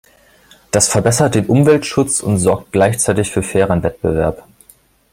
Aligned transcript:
Das 0.71 0.87
verbessert 0.89 1.35
den 1.35 1.45
Umweltschutz 1.45 2.21
und 2.21 2.39
sorgt 2.39 2.71
gleichzeitig 2.71 3.29
für 3.29 3.43
fairen 3.43 3.83
Wettbewerb. 3.83 4.47